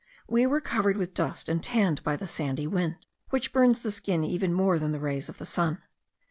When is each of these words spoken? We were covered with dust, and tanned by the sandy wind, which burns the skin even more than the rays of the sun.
We 0.27 0.47
were 0.47 0.61
covered 0.61 0.97
with 0.97 1.13
dust, 1.13 1.47
and 1.47 1.61
tanned 1.63 2.01
by 2.01 2.15
the 2.15 2.27
sandy 2.27 2.65
wind, 2.65 2.95
which 3.29 3.53
burns 3.53 3.77
the 3.77 3.91
skin 3.91 4.23
even 4.23 4.51
more 4.51 4.79
than 4.79 4.93
the 4.93 4.99
rays 4.99 5.29
of 5.29 5.37
the 5.37 5.45
sun. 5.45 5.77